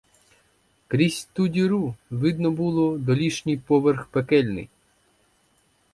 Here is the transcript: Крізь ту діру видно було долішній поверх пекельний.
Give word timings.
Крізь 0.87 1.27
ту 1.33 1.47
діру 1.47 1.95
видно 2.09 2.51
було 2.51 2.97
долішній 2.97 3.57
поверх 3.57 4.05
пекельний. 4.07 4.69